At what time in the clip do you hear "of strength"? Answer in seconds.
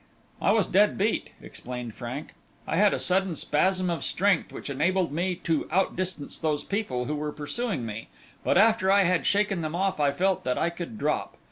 3.91-4.51